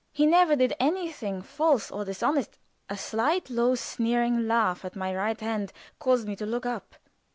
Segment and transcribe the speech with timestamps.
[0.11, 2.57] "He never did anything false or dishonest"
[2.89, 6.95] A slight, low, sneering laugh at my right hand caused me to look up.